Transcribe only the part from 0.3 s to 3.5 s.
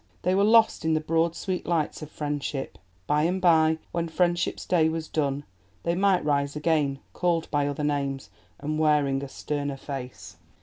were lost in the broad, sweet lights of friendship. By and